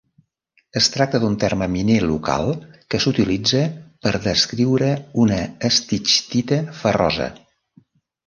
[0.79, 2.47] Es tracta d'un terme miner local
[2.93, 3.61] que s'utilitza
[4.07, 4.89] per descriure
[5.25, 5.39] una
[5.77, 7.29] stichtita ferrosa.